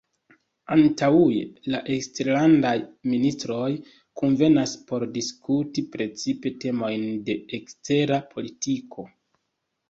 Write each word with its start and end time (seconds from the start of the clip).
Antaŭe 0.75 1.41
la 1.73 1.81
eksterlandaj 1.95 2.71
ministroj 3.11 3.67
kunvenas 4.21 4.73
por 4.93 5.05
diskuti 5.19 5.85
precipe 5.97 6.55
temojn 6.65 7.05
de 7.29 7.37
ekstera 7.59 8.19
politiko. 8.35 9.07